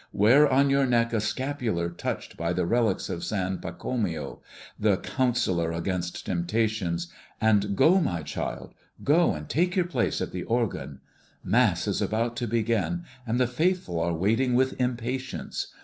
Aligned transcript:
Wear 0.13 0.51
on 0.51 0.71
your 0.71 0.87
neck 0.87 1.13
a 1.13 1.21
scapular 1.21 1.87
touched 1.91 2.35
by 2.35 2.53
the 2.53 2.65
relics 2.65 3.07
of 3.07 3.23
San 3.23 3.59
Pacomio, 3.59 4.39
the 4.79 4.97
counsellor 4.97 5.71
against 5.71 6.25
temptations; 6.25 7.07
and 7.39 7.75
go, 7.75 7.99
my 8.01 8.23
child, 8.23 8.73
go 9.03 9.35
and 9.35 9.47
take 9.47 9.75
your 9.75 9.85
place 9.85 10.19
at 10.19 10.31
the 10.31 10.41
organ. 10.41 11.01
Mass 11.43 11.87
is 11.87 12.01
about 12.01 12.35
to 12.37 12.47
begin, 12.47 13.03
and 13.27 13.39
the 13.39 13.45
faithful 13.45 13.99
are 13.99 14.15
waiting 14.15 14.55
with 14.55 14.73
impatience. 14.81 15.67